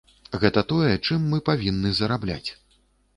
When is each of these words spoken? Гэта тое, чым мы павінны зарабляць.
Гэта 0.43 0.61
тое, 0.71 0.87
чым 1.07 1.27
мы 1.33 1.39
павінны 1.49 1.91
зарабляць. 1.99 2.49